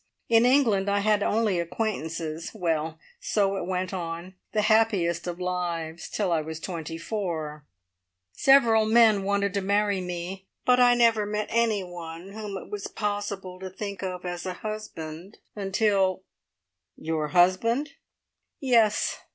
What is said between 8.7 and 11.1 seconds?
men wanted to marry me, but I